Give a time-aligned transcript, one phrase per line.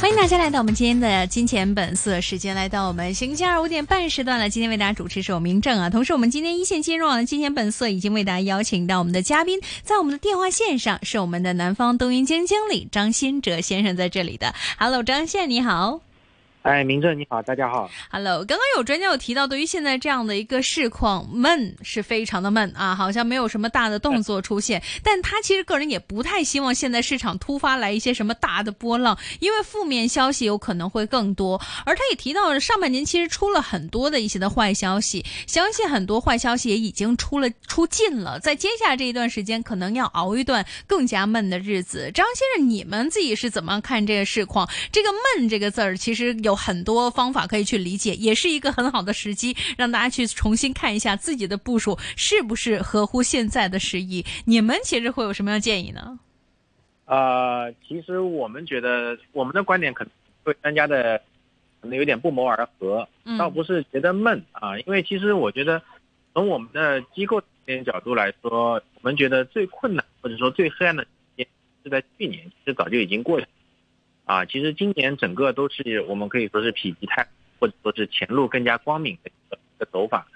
[0.00, 4.48] 欢迎大家来到我们今天的金钱本色时间，来到我们星期二五点半时段了。
[4.48, 14.54] 今天为大家主持是我明正啊，同时我们今天一线金融网的金钱本色已经为大家邀请到我们的嘉宾，在我们的电话线上是我们的南方东云基金经理张新哲先生在这里的。
[14.78, 16.00] Hello，张先你好。
[16.62, 17.90] 哎，明正你好，大家好。
[18.10, 24.82] Hello，刚刚有专家有提到，对于现在这样的一个市况，闷是非常的闷啊，好像没有什么大的动作出现。
[25.02, 31.58] 但他其实个人也不太希望现在市场突发来一些什么大的波浪，因为负面消息有可能会更多。
[31.86, 42.10] 而他也提到了上半年其实出了很多的一些的坏消息，相信很多坏消息也已经出了出尽了，在接下来这一段时间，可能要熬一段更加闷的日子。
[42.12, 44.68] 张先生，你们自己是怎么看这个市况？
[44.92, 46.49] 这个闷这个字儿，其实有。
[46.50, 54.24] 有很多方法可以去理解，也是一个很好的时机，让大家去重新看一下自己的部署是不是合乎现在的时宜。
[54.44, 56.18] 你们其实会有什么样建议呢？
[57.06, 60.12] 呃，其实我们觉得我们的观点可能
[60.44, 61.18] 对专家的
[61.80, 63.08] 可能有点不谋而合，
[63.38, 65.80] 倒不是觉得闷啊，因为其实我觉得
[66.34, 67.40] 从我们的机构
[67.86, 71.46] 角度来说，我们觉得最困难或者说最黑暗的时间
[71.84, 73.46] 是在去年，其实早就已经过去。
[74.24, 77.26] 啊，其实今年整个都是我们可以说是否极泰，
[77.58, 80.26] 或者说是前路更加光明的一个一个走法，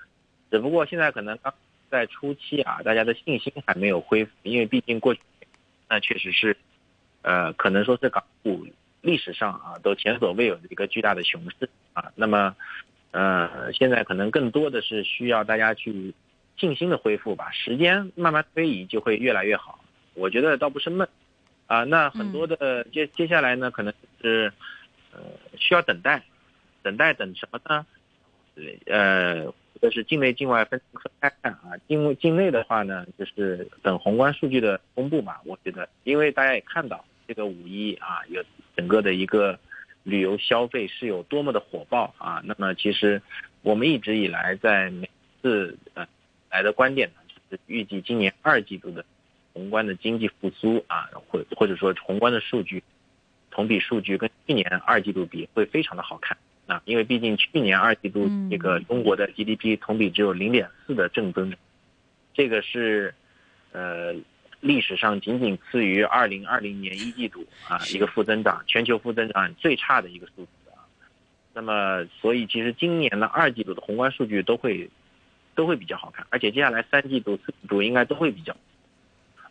[0.51, 1.55] 只不过现在可能刚
[1.91, 5.21] 在初期啊，大家的信心还没有恢复，因为毕竟过去
[5.89, 6.57] 那确实是，
[7.23, 8.67] 呃，可能说是港股
[9.01, 12.57] 历史上啊都前所未有的一个巨大的熊市啊，那么，
[13.13, 16.13] 呃，现在可能更多的是需要大家去
[16.57, 19.79] 信心的恢复吧，时间慢慢推移就会越来越好，
[20.15, 21.09] 我觉得倒不是闷。
[21.67, 24.53] 啊，那很多的接接下来呢，可能是，
[25.13, 25.21] 呃，
[25.57, 26.23] 需要等待，
[26.83, 27.87] 等待等什么呢？
[28.87, 31.73] 呃，就是境内境外分分开看啊。
[31.89, 35.37] 境境内的话呢，就是等宏观数据的公布嘛。
[35.45, 38.45] 我觉得，因为大家也看到这个五一啊，有
[38.77, 39.59] 整个的一个
[40.03, 42.43] 旅游消费是有多么的火爆啊。
[42.45, 43.21] 那么其实
[43.63, 45.09] 我们一直以来在每
[45.41, 46.07] 次呃
[46.51, 49.03] 来的观点呢，就是预计今年二季度的。
[49.55, 52.83] 宏观的经济复苏啊，或或者说宏观的数据，
[53.53, 61.59] 同比数据跟去年二季度比会非常的好看啊，因为毕竟去年二季度这个中国的 GDP 同比只有零点四的正增长，
[62.35, 63.15] 这个是
[63.71, 64.13] 呃
[64.61, 70.83] 历史上仅仅次于二零二零年一季度啊一个负增长，全球负增长最差的一个数字啊。
[71.53, 74.91] 那么所以其实今年的二季度的宏观数据都会
[75.55, 78.57] 都会比较好看，而且接下来三季度四季度应该都会比较。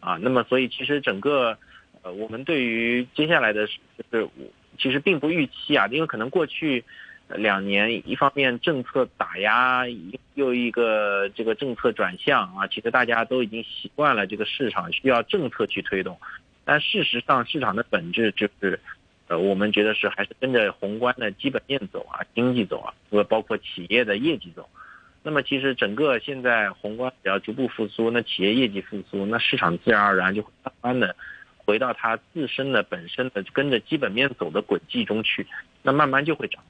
[0.04, 1.58] 啊，那么所以其实整个，
[2.02, 3.66] 呃，我们对于接下来的，
[4.12, 4.30] 就是
[4.78, 6.84] 其实并不预期啊，因为可能过去
[7.30, 9.86] 两年，一方面政策打压，
[10.34, 16.20] 又一个这个政策转向啊，其实大家都已经习惯了这个市场需要政策去推动，
[16.66, 18.78] 但事实上市场的本质就是，
[19.30, 22.94] 呃，我们觉得是还是跟着宏观的基本面走啊，经济走啊，
[23.30, 24.68] 包括企业的业绩走。
[25.26, 31.16] 那么其实整个现在宏观只要逐步复苏，那企业业绩复苏，那市场自然而然就会慢慢的
[31.56, 35.48] 回到它自身的本身的跟着基本面走的轨迹中去，
[35.82, 36.62] 那慢慢就会涨，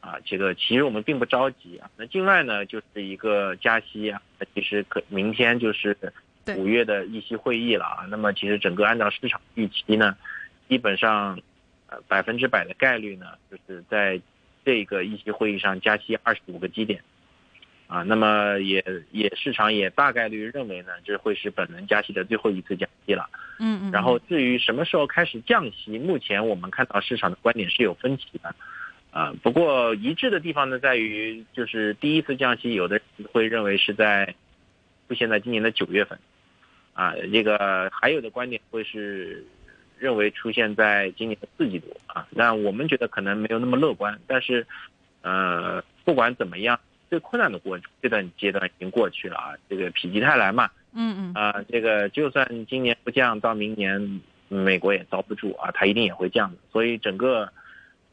[0.00, 1.88] 啊，这个其实我们并不着急啊。
[1.96, 5.96] 那境外呢就是一个加息啊，那其实可明天就是
[6.56, 8.06] 五月的议息会议了啊。
[8.10, 10.16] 那么其实整个按照市场预期呢，
[10.68, 11.38] 基本上
[11.86, 14.20] 呃百分之百的概率呢，就是在
[14.64, 17.00] 这个议息会议上加息二十五个基点。
[17.94, 23.30] 啊，那么也也市场也大概率认为呢，这会是本轮加息的最后一次降息了。
[23.60, 23.92] 嗯嗯。
[23.92, 28.52] 然后至于什么时候开始降息，目前我们看到市场的观点是有分歧的。
[29.12, 34.34] 啊，不过一致的地方呢，在于就是第一次降息，有的人会认为是在
[35.06, 36.18] 出现在今年的九月份。
[36.94, 39.46] 啊，这个还有的观点会是
[40.00, 41.96] 认为出现在今年的四季度。
[42.08, 44.18] 啊，那我们觉得可能没有那么乐观。
[44.26, 44.66] 但是，
[45.22, 46.80] 呃，不管怎么样。
[47.14, 56.58] 最困难的过这段阶段已经过去了啊，这个否极泰来嘛，嗯嗯，啊，这个就算今年不降，到明年美国也遭不住啊，它一定也会降的。
[56.72, 57.48] 所以整个，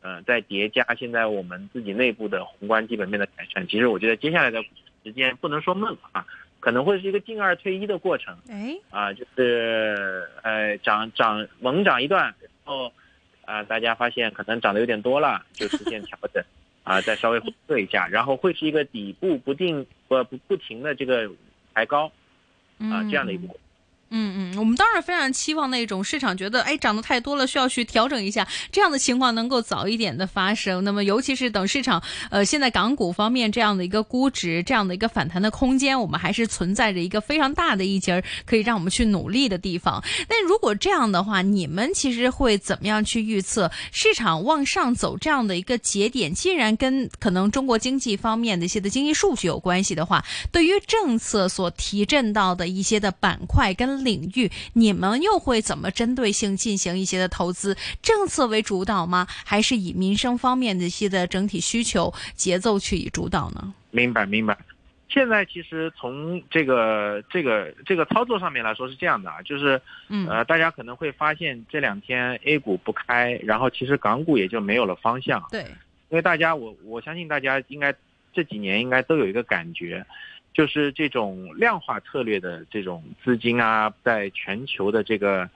[0.02, 4.64] 呃，在叠加现在我们自己内部的宏观基本面的改善，其实我觉得接下来的
[5.04, 6.24] 时间不能说闷啊，
[6.60, 8.38] 可能会是一个进二退一的过程。
[8.50, 12.94] 哎，啊，就是呃涨涨猛涨一段，然后
[13.46, 16.44] 啊大家发现可能涨得有点多了，就出现调整。
[16.84, 21.30] 啊，再稍微回撤一下，然后会是一个底部不定不不不停的这个
[21.74, 22.12] 抬高，
[22.80, 23.48] 啊，这样的一个。
[24.14, 30.84] 嗯嗯，我们当然非常期望那种市场觉得，哎，涨得太多了，需要去调整一下，这样的情况能够早一点的发生。
[30.84, 40.04] 那么，尤其是等市场，呃，现在港股方面这样的一个估值，这样的一个反弹的空间，我们还是存在着一个非常大的一截儿可以让我们去努力的地方。
[40.28, 46.34] 但如果这样的话，你们其实会怎么样去预测市场往上走这样的一个节点？
[46.34, 50.22] 既然跟可能中国经济方面的一些的经济数据有关系的话，
[50.52, 57.76] 对于政策所提振到的一些的板块跟领域，你们又会怎么针对性进行一些的投资？
[58.02, 59.28] 政策为主导吗？
[59.46, 63.74] 还是以民生方面的一些的整体需求节奏去以主导呢？
[63.92, 64.58] 明白，明白。
[65.10, 69.82] 现在其实从这个这个这个操作上面来说是这样的啊，就是
[70.30, 75.46] 呃，大家可能会发现这两天 A 股不开，然后其实港股也就没有了方向。
[75.52, 75.64] 对，
[76.08, 77.94] 因为大家我我相信大家应该
[78.32, 80.06] 这几年应该都有一个感觉。
[80.54, 85.50] 就是这种量化策略的这种资金啊，在全球的这个，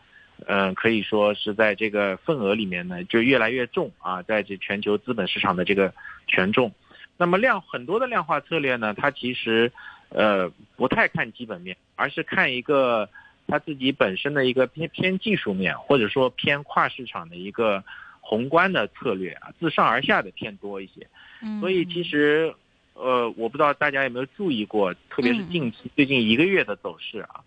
[0.48, 5.94] 嗯，可以说是在这个份额里面呢，就越来越重啊，在这全球资本市场的这个
[6.28, 6.72] 权重。
[7.18, 9.70] 那么量很多的量化策略呢，它其实，
[10.10, 13.10] 呃，不太看基本面，而是看一个
[13.48, 17.84] 它自己本身的一个偏偏技术面，或者说偏跨市场的一个
[18.22, 21.06] 宏观的策略啊，自上而下的偏多一些。
[21.60, 22.56] 所以其实。
[22.96, 27.42] 呃，我不知道大家有没有注意过，特别是近期最近一个月的走势啊，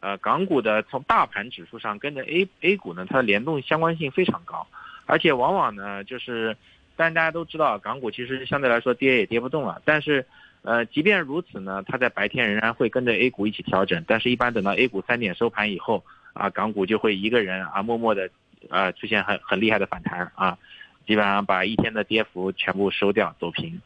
[0.00, 4.66] 呃，港股的从大盘指数上跟着 A A 股呢，它的联动相关性非常高，
[5.06, 6.54] 而且往往呢，就是，
[6.96, 10.24] 但大家都知道，港股其实相对来说跌也跌不动了，但是，
[10.62, 16.04] 呃，即便如此呢，它在白天仍然会跟着 A 股一起调整，但是一般等到 A 股三点收盘以后，
[16.34, 18.28] 啊，港股就会一个人啊，默默的，
[18.68, 20.58] 呃，出现很很厉害的反弹啊。
[21.06, 23.80] 基本上把一天的跌幅全部收掉，走平，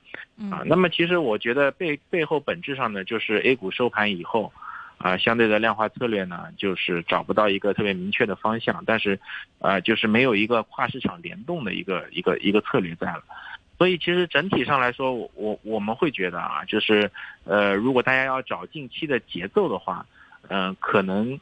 [0.50, 4.52] 啊，那么其实我觉得背背后本质上呢，就是 A 股收盘以后，
[4.98, 9.18] 啊，相对的量化策略呢，就是找不到一个特别明确的方向，但是，
[9.60, 13.22] 呃，就是没有一个跨市场联动的一个一个一个策略在了，
[13.78, 17.10] 所以其实整体上来说，我我们会觉得啊，就是，
[17.44, 20.04] 呃，如果大家要找近期的节奏的话，
[20.48, 21.40] 嗯，可能。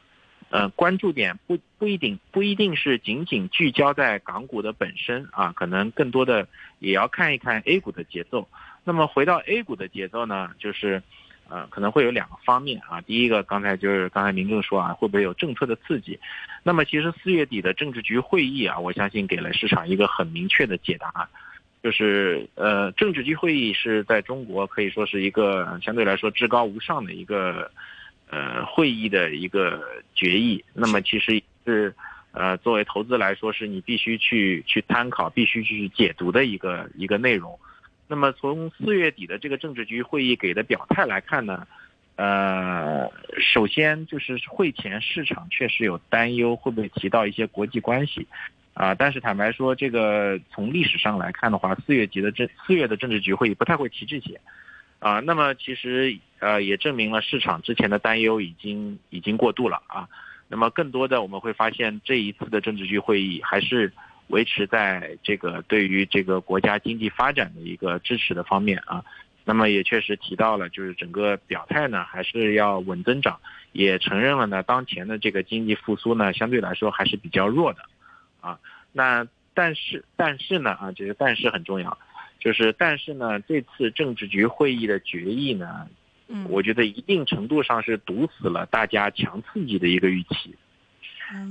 [0.53, 6.47] 呃，关注点不不一定不一定是仅仅聚焦在港股的本身啊，可能更多的
[6.77, 8.47] 也要看一看 A 股的节奏。
[8.83, 11.01] 那么回到 A 股的节奏呢，就是
[11.49, 13.01] 呃可能会有两个方面啊。
[13.01, 16.19] 第一个，刚才就是刚才民政说啊，会不会有政策的刺激？
[16.61, 21.27] 那么其实四月底的政治局会议啊，我相信给了市场一个很明确的解答，
[21.81, 27.71] 就是呃政治局会议是在中国可以说是一个相对来说至高无上的一个。
[28.29, 29.83] 呃，会议的一个
[30.15, 31.93] 决议，那么其实是，
[32.31, 37.59] 呃，作为投资来说，是你必须去去参考、必须去解读的一个一个内容。
[38.07, 41.67] 那么从四月底的这个政治局会议给的表态来看呢，
[42.15, 43.07] 呃，
[43.39, 48.27] 首先就是会前市场确实有担忧，会不会提到一些国际关系
[48.73, 48.95] 啊？
[48.95, 54.39] 但是坦白说，这个从历史上来看的话，四月级的政四月的政治局会议不太会提这些。
[54.99, 60.07] 啊，那么其实呃也证明了市场之前的担忧已经已经过度了啊。
[60.49, 63.91] 那么更多的我们会发现这一次的政治局会议还是
[64.27, 69.03] 维持在这个对于这个国家经济发展的一个支持的方面啊。
[69.45, 73.39] 那么也确实提到了，就是整个表态呢还是要稳增长，
[73.71, 77.79] 也承认了呢当前的这个经济复苏呢相对来说还是比较弱的
[78.41, 78.59] 啊。
[78.91, 81.97] 那但是但是呢啊这个但是很重要。
[82.39, 85.87] 就是，但是呢，这次政治局会议的决议呢，
[86.35, 90.55] 嗯，我觉得一定程度上是堵死了大家强刺激的一个预期，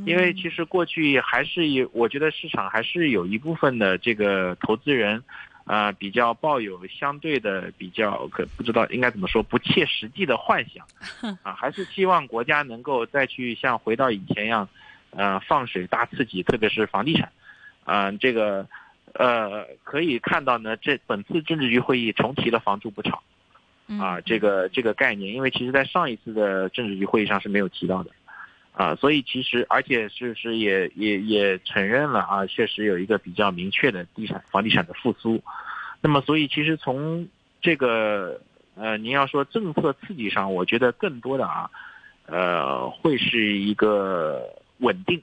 [0.05, 5.23] 因为其实过去还是有，我觉得市场还是有一部分的这个投资人，
[5.67, 10.85] 啊，比较抱有相对的比较可不知道应该怎么说不切实际的幻想，
[11.45, 14.69] 啊，还是希望国家能够再去像回到以前一样，
[15.11, 17.31] 呃，放水大刺激，特别是房地产，
[17.85, 18.67] 啊，这个。
[19.15, 23.23] 呃，可以看到呢，这本次政治局会议重提了“房住不炒”，
[24.01, 28.11] 啊，这个这个概念，因为其实在上一次的政治局会议上是没有提到的，
[28.73, 35.43] 啊，所以其实而且是是也也也承认了啊，确实有一个比较明确的地产房地产的复苏，
[36.01, 37.29] 那么所以其实从
[37.61, 38.41] 这个
[38.77, 41.71] 呃，您要说政策刺激上，我觉得更多的啊，
[42.27, 45.23] 呃，会是一个稳定。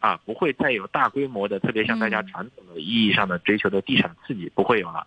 [0.00, 5.06] 啊，不会再有大规模的，特别像大家传统的意义上的追求的地产刺激不会有了，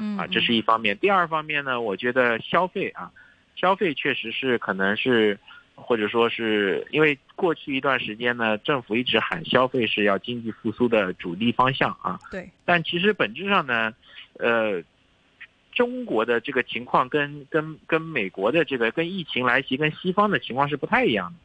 [0.00, 0.98] 嗯，啊，这是一方面。
[0.98, 3.12] 第二方面呢，我觉得消费啊，
[3.54, 5.38] 消费确实是可能是，
[5.74, 12.50] 或者说是因为过去一段时间呢，政府一直喊消费是要经济复苏的主力方向啊，对。
[12.64, 13.92] 但其实本质上呢，
[14.38, 14.82] 呃，
[15.72, 21.38] 中国的这个情况跟跟跟美国的这个跟疫情来袭跟西方的情况是不太一样的。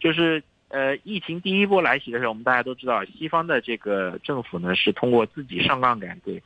[0.00, 6.42] 就是呃，疫情第一波来袭的时候，我们大家都知道，西方的这个政府呢是通过自己上杠杆给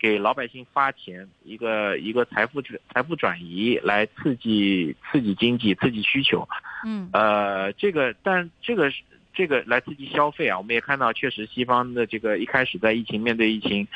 [0.00, 6.48] 给老百姓发钱，一个一个财富财富转移来刺激刺激经济、刺激需求。
[6.86, 9.02] 嗯，呃，这个但这个是
[9.34, 13.86] 这个来刺激消费啊，我们也看到，确实西方的这个一开始在疫情面对疫情，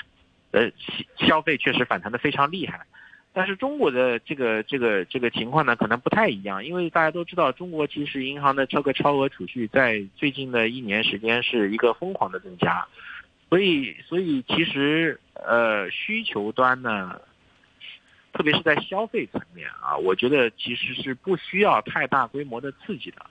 [0.50, 0.70] 呃，
[1.16, 2.80] 消费确实反弹的非常厉害。
[3.32, 12.86] 但是中国的这个这个这个情况呢，可能不太一样，因为大家都知道，中国其实银行的这个超额储蓄在最近的一年时间是一个疯狂的增加，
[13.48, 17.20] 所以所以其实呃需求端呢，
[18.32, 23.24] 特别是在消费层面啊，我觉得其实是不需要太大规模的刺激的，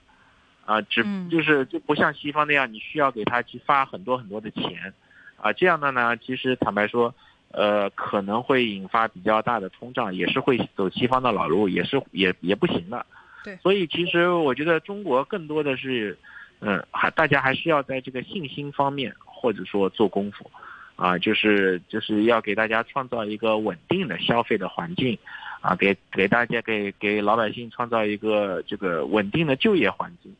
[0.64, 4.92] 啊，只就是就不像西方那样，你需要给他去发很多很多的钱，
[5.36, 7.14] 啊，这样的呢，其实坦白说。
[7.56, 13.06] 呃，可能会引发比较大的通胀，也是会走西方的老路，也是也也不行的。
[13.44, 16.18] 对，所以其实我觉得中国更多的是，
[16.58, 20.50] 嗯，还大家还是要在这个信心方面，或者说做功夫，
[20.96, 25.18] 啊，就是就是要给大家创造一个稳定的消费的环境，
[25.60, 30.34] 啊，给给大家给给老百姓创造一个这个稳定的就业环境。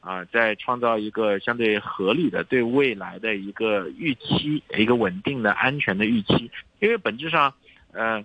[0.00, 6.48] 啊，再创造一个相对合理的对未来的一个预期，一个稳定的、安全的预期。
[6.78, 7.52] 因为本质上，
[7.90, 8.24] 呃，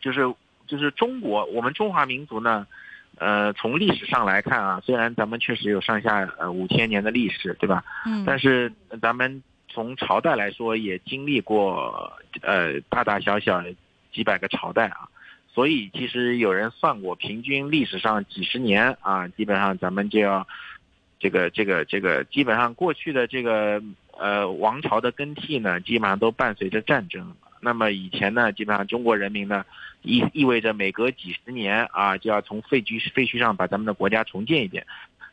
[0.00, 0.22] 就是
[0.66, 2.66] 就是中国，我们中华民族呢，
[3.18, 7.84] 呃，从历史上来看啊，虽然咱们确实有上下呃五千年的历史，对吧？
[8.06, 8.24] 嗯。
[8.26, 13.62] 但是咱们从朝代来说，也经历过呃大大小小
[14.12, 15.08] 几百个朝代啊，
[15.48, 20.46] 所以其实有人算过，平均历史上几十年啊，基本上咱们就要。
[21.18, 23.82] 这个这个这个，基本上过去的这个
[24.18, 27.34] 呃王朝的更替呢，基本上都伴随着战争。
[27.60, 29.64] 那么以前呢，基本上中国人民呢，
[30.02, 34.86] 意意味着每隔几十年啊，就要从废墟废墟上把咱们的国家重建一遍。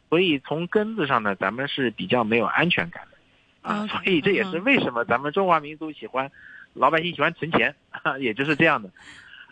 [0.10, 3.88] 所以从根子上呢，咱们是比较没有安全感的啊。
[3.88, 6.32] 所以这也是为什么咱们中华民族喜欢
[6.74, 7.75] 老百姓喜欢存钱，
[8.20, 8.89] 也就是这样的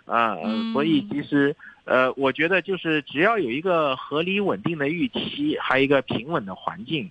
[0.06, 0.38] 啊。
[0.74, 1.56] 所以其实。
[1.84, 7.10] 呃，我觉得就是只要有一个合理稳定的预期，还有一个平稳的环境，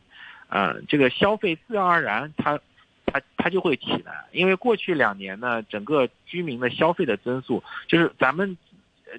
[0.49, 2.59] 啊，这个消费自然而然它，
[3.13, 4.25] 它它就会起来。
[4.33, 8.57] 因为过去两年呢，整个居民的消费的增速，就是咱们，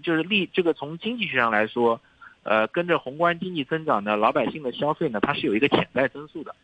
[0.04, 2.00] 就是利这个从经济学上来说，
[2.44, 6.56] 呃，跟着宏观经济增长的老百姓的消费呢，它是有一个潜在增速的。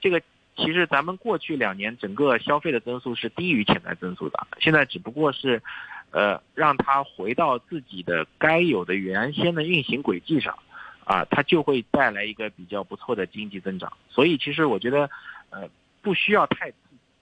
[0.00, 0.20] 这个
[0.56, 5.62] 其实咱们过去两年整个消费的增速是低于潜在增速的，现在只不过是。
[6.10, 10.56] 呃，让它回到自己的该有的原先的运行轨迹上，
[11.04, 13.92] 啊，它就会带来一个比较不错的经济增长。
[14.08, 15.10] 所以，其实我觉得，
[15.50, 15.68] 呃，
[16.04, 16.72] 不需要太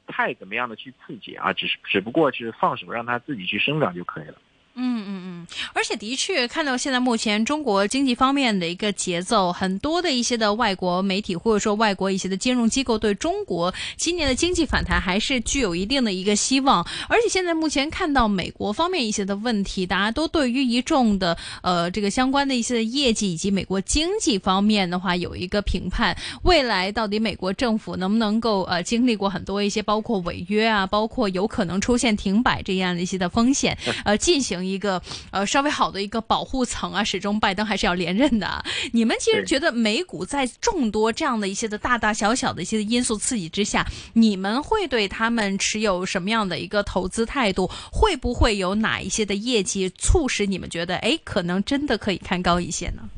[0.06, 4.34] 太怎么样的去刺激啊，只是只不过是放手让它自己去生长就可以了。
[4.74, 16.82] 嗯嗯嗯，而且的确看到现在目前中国经济方面的一个节奏，很多的一些的外国媒体或者说外国一些的金融机构对中国今年的经济反弹还是具有一定的一个希望。
[17.06, 33.76] 而且现在目前看到美国方面一些的问题，大家都对于一众的呃这个相关的一些的业绩以及美国经济方面的话有一个评判，未来到底美国政府能不能够呃经历过很多一些包括违约啊，包括有可能出现停摆这样的一些的风险，
[34.06, 34.61] 呃进行。
[34.64, 35.00] 一个
[35.30, 38.64] 呃稍微好的一个保护层啊，始终拜登还是要连任的。
[38.92, 47.70] 你们其实觉得美股在众多这样的一些的大大小小的一些因素刺激之下，你们会对他们持有什么样的一个投资态度？
[47.90, 53.08] 会不会有哪一些的业绩促使你们觉得哎，可能真的可以看高一些呢？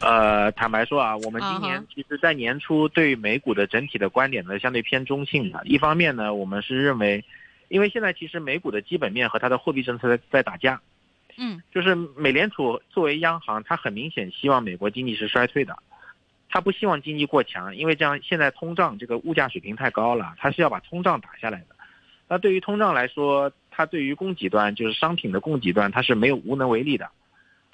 [0.00, 5.60] 呃，坦白说啊，我们今年其实，在年初对美股的整体的观点呢，相对偏中性的。
[5.64, 7.24] 一方面呢，我们是认为。
[7.72, 10.82] 因为现在其实美股的基本面和它的货币政策在在打架，
[11.38, 15.74] 嗯，就是美联储作为央行，它很明显希望美国经济是衰退的，
[16.50, 21.68] 它不希望经济过强，因为这样现在通胀这个物价水平太高了，它是要把通胀打下来的。
[22.28, 27.08] 那对于通胀来说，它对于供给端就是商品的供给端，它是没有无能为力的。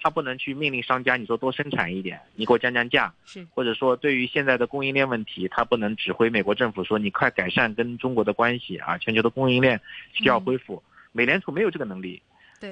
[0.01, 9.81] 他不能去命令商家，你说多生产一点，你给我降降价，是或者说对于现在的供应链问题，他不能指挥美国政府说你快改善跟中国的关系啊，全球的供应链
[10.13, 10.81] 需要恢复。
[11.11, 12.23] 美联储没有这个能力，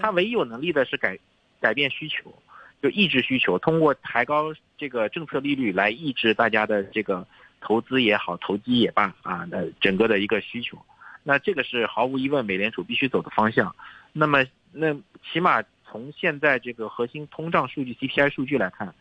[0.00, 1.18] 他唯一有能力的是改
[1.60, 2.32] 改变需求，
[2.80, 7.26] 就抑制需求，通过抬高这个政策利率来抑制大家的这个
[7.60, 10.78] 投资也好，投机也罢啊的整个的一个需求。
[11.24, 13.74] 那这个是毫无疑问美联储必须走的方向。
[14.12, 14.94] 那么那
[15.32, 15.60] 起码。
[15.90, 18.94] 从现在这个核心通胀数据 CPI 数据来看，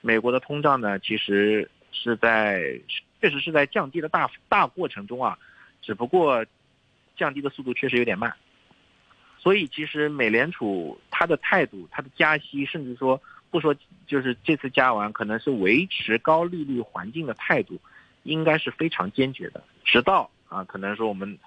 [0.00, 2.80] 美国的通胀呢，其实是在
[3.20, 5.38] 确实是在降低的大大过程中啊，
[5.80, 6.44] 只不过
[7.16, 8.34] 降低的速度确实有点慢。
[9.38, 13.20] 所以其实美联储它的态度、它的加息，甚至说
[13.50, 13.74] 不说
[14.06, 17.80] 就是这次加完，可能是维持高利率环境的态度，
[18.22, 21.38] 应该是非常坚决的，直到啊，可能说我们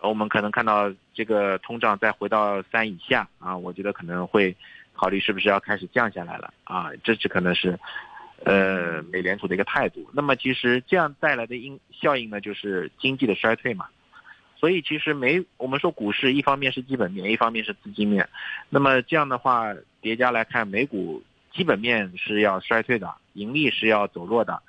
[0.00, 4.56] 我们可能看到这个通胀再回到三以下啊，我觉得可能会
[4.94, 7.78] 考虑是不是要开始降下来了啊，这是可能是。
[8.42, 13.84] 呃，美联储的一个态度，那么其实这样带来的因效应呢，就是经济的衰退嘛。
[14.56, 18.26] 所以其实美，我们说股市一方面是基本面，一方面是资金面。
[18.70, 21.22] 那么这样的话叠加来看，美股
[21.52, 24.62] 基本面是要衰退的，盈利是要走弱的，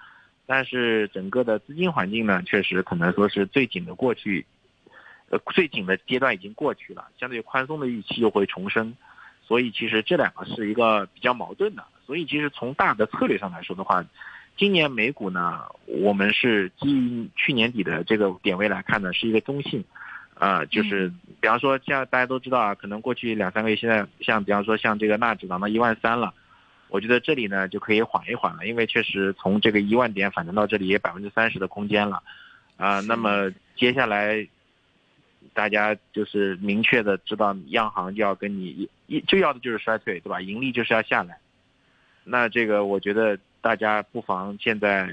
[0.45, 4.45] 但是整个的资金环境呢，确实可能说是最紧的过去，
[5.31, 8.93] 呃，最紧的阶段已经过去了，相对于宽松的预期又会重生。
[9.47, 11.83] 所以其实这两个是一个比较矛盾的。
[12.05, 14.05] 所以其实从大的策略上来说的话，
[14.57, 19.83] 今年美股呢，我们是基于去年底的这个点位来看呢，是一个中性，
[20.35, 21.09] 啊，就是
[21.39, 26.33] 比方说像大家都知道啊，可能过去两三个月，现在像比方说像这个纳指涨到一万三了，
[26.89, 32.21] 我觉得这里呢就可以缓一缓了，因为确实从这个一万点反弹到这里也百分之三十的空间了，
[32.75, 34.45] 啊，那么接下来
[35.53, 40.39] 大家就是明确的知道央行就要跟你一就要的就是衰退，对吧？
[40.41, 41.37] 盈利就是要下来。
[42.23, 45.09] 那这个，我觉得大家不妨现在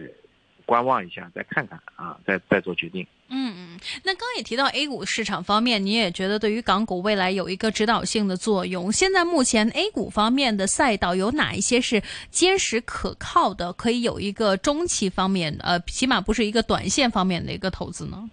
[0.67, 3.07] 观望一下，再看看啊，再再做决定。
[3.31, 8.93] 嗯嗯，那刚也提到 A 股市场方面，你也觉得对于港股未来有一个指导性的作用。
[8.93, 18.31] 现在目前 A 股方面的赛道有哪一些是坚实可靠的，可以有一个中期方面，呃，起码不是一个短线方面的一个投资呢？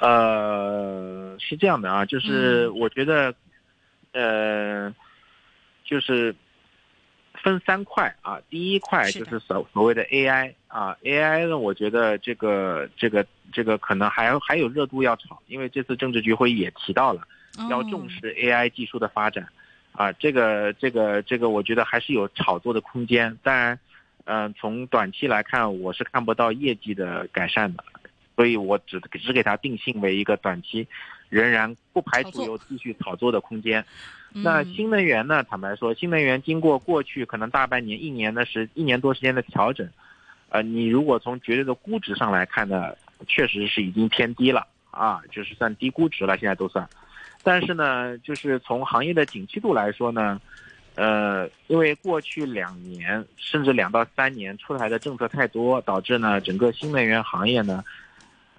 [0.00, 3.34] 呃，是这样的啊，就是我觉得，
[4.12, 4.94] 呃，
[5.84, 6.34] 就是。
[7.42, 17.22] 分三块啊，第一块就是所所谓的 AI 啊，AI 呢，我觉得这个这个这个可能还还有热度要炒，因为这次政治局会议也提到了
[17.70, 19.48] 要重视 AI 技术的发展，
[19.92, 23.34] 啊，这个这个这个我觉得还是有炒作的空间。
[23.42, 23.78] 当然，
[24.24, 27.82] 嗯，从短期来看，我是看不到业绩的改善的，
[28.40, 30.88] 所以我只只给它定性为一个短期，
[31.28, 33.84] 仍然不排除有继续炒作的空间。
[34.32, 35.42] 那新能源呢？
[35.42, 39.86] 坦白说，新能源经过过去可能大半年、一年的时、一年多时间的调整，
[40.48, 42.94] 呃，你如果从绝对的估值上来看呢，
[43.28, 46.88] 确实是已经偏低了啊，就是算低估值了，现在都算。
[47.42, 50.40] 但是呢，就是从行业的景气度来说呢，
[50.94, 57.84] 呃，因为过去两年甚至两到三年出台的政策太多，导致呢整个新能源行业呢。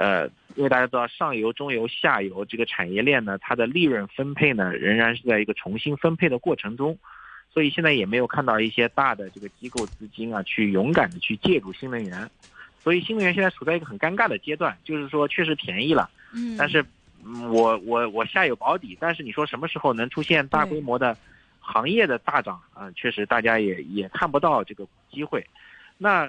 [0.02, 6.98] 呃，因为大家知道上游、中游、下游这个产业链呢，它的利润分配呢，仍然是在一个重新分配的过程中，
[7.54, 12.28] 所以现在也没有看到一些大的这个机构资金啊，去勇敢的去介入新能源，
[12.80, 16.84] 所以新能源现在处在一个很尴尬的阶段，就是说确实便宜了，嗯，但是，
[17.52, 21.16] 我我我下有保底，但是你说什么时候能出现大规模的
[21.60, 22.90] 行业的大涨啊？
[22.96, 25.46] 确实大家也也看不到这个机会，
[26.00, 26.28] 那。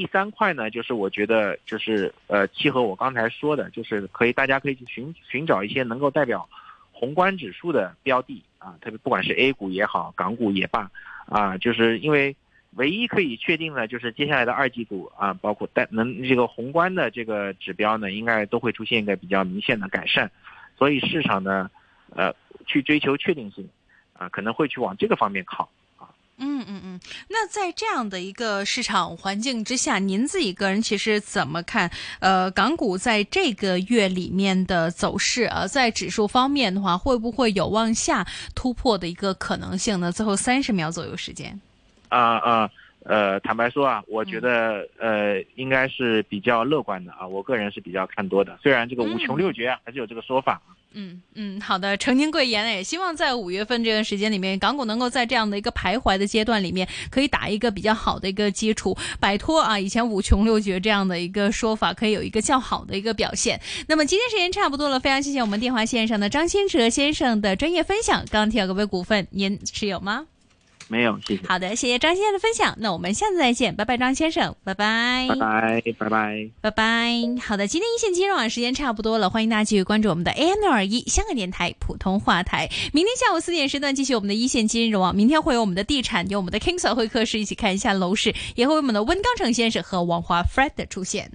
[0.00, 6.48] 第三块呢，就是我觉得就是呃，契合我刚才说的，就是可以大家可以去寻寻找一些能够代表
[6.90, 10.90] 宏观指数的标的啊，特别不管是 A 股也好，港股也罢
[11.26, 12.34] 啊，就是因为
[12.76, 20.30] 唯一可以确定的，就是接下来的二季度啊，包括带能这个宏观的这个指标呢，应该都会出现一个比较明显的改善，
[20.78, 21.70] 所以市场呢，
[22.16, 22.34] 呃，
[22.64, 23.68] 去追求确定性
[24.14, 25.68] 啊，可能会去往这个方面靠。
[27.32, 31.88] 那在这样的一个市场环境之下，您自己个人其实怎么看？
[32.18, 40.10] 呃，港股在这个月里面的走势啊，在指数方面的话，会不会有往下突破的一个可能性呢？
[40.10, 41.58] 最后三十秒左右时间。
[42.08, 42.70] 啊啊，
[43.04, 50.60] 呃，坦白说啊，我觉得呃，应该是比较乐观的啊，我个人是比较看多的，虽然这个五穷六绝啊，还是有这个说法。
[50.92, 63.60] 嗯嗯，好的，承您贵言，也希望在五月份这段时间里面，港股能够在这样的一个徘徊的阶段里面，可以打一个比较好的一个基础，摆脱啊以前五穷六绝这样的一个说法，可以有一个较好的一个表现。
[63.86, 68.24] 那么今天时间差不多了，非常谢谢我们电话线上的张新哲先生的专业分享。
[68.30, 70.26] 钢铁股股份您持有吗？
[70.90, 71.42] 没有，谢谢。
[71.46, 72.74] 好的，谢谢张先生的分享。
[72.78, 77.12] 那我们下次再见，拜拜，张先生，拜拜，拜拜，拜拜，拜拜。
[77.40, 82.68] 好的，今天一线金融网时间差不多了，欢迎大家继续关注我们的 AM 六二一香港电台普通话台。
[82.92, 91.30] 明天下午四点时段继续我们的一线金融网，明天会有我们的地产，有我们的 King Sir 会客室一起看一下楼市，也会有我们的温刚成先生和王华 Fred 的出现。